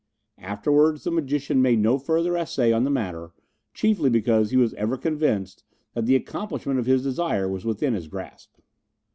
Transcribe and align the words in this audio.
Afterwards 0.39 1.03
the 1.03 1.11
magician 1.11 1.61
made 1.61 1.77
no 1.77 1.99
further 1.99 2.35
essay 2.35 2.73
in 2.75 2.85
the 2.85 2.89
matter, 2.89 3.33
chiefly 3.71 4.09
because 4.09 4.49
he 4.49 4.57
was 4.57 4.73
ever 4.73 4.97
convinced 4.97 5.63
that 5.93 6.07
the 6.07 6.15
accomplishment 6.15 6.79
of 6.79 6.87
his 6.87 7.03
desire 7.03 7.47
was 7.47 7.65
within 7.65 7.93
his 7.93 8.07
grasp. 8.07 8.57